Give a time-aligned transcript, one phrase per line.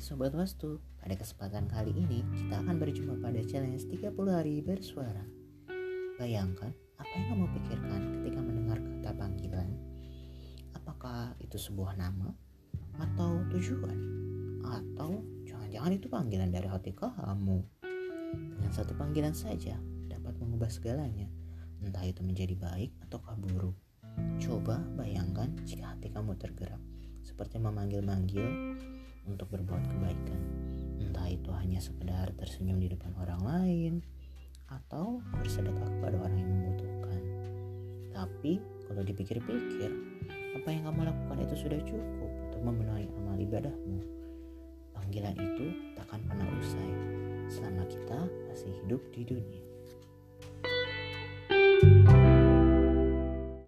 [0.00, 5.20] Sobat Wastu, pada kesempatan kali ini kita akan berjumpa pada challenge 30 hari bersuara.
[6.16, 9.68] Bayangkan apa yang kamu pikirkan ketika mendengar kata panggilan.
[10.72, 12.32] Apakah itu sebuah nama
[12.96, 13.98] atau tujuan?
[14.64, 17.60] Atau jangan-jangan itu panggilan dari hati kamu?
[18.32, 19.76] Dengan satu panggilan saja
[20.08, 21.28] dapat mengubah segalanya,
[21.84, 23.76] entah itu menjadi baik ataukah buruk.
[24.40, 26.80] Coba bayangkan jika hati kamu tergerak
[27.20, 28.48] seperti memanggil-manggil
[29.30, 30.40] untuk berbuat kebaikan.
[31.00, 33.92] Entah itu hanya sekedar tersenyum di depan orang lain
[34.70, 37.20] atau bersedekah kepada orang yang membutuhkan.
[38.10, 38.58] Tapi
[38.90, 39.90] kalau dipikir-pikir,
[40.58, 44.02] apa yang kamu lakukan itu sudah cukup untuk memenuhi amal ibadahmu.
[44.94, 46.90] Panggilan itu takkan pernah usai
[47.50, 49.69] selama kita masih hidup di dunia.